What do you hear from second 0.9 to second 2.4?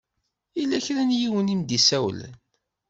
n yiwen i m-d-isawlen.